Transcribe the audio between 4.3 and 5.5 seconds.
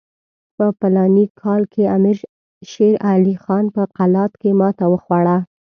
کې ماته وخوړه.